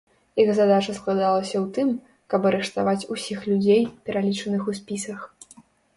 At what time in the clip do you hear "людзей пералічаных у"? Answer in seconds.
3.51-4.77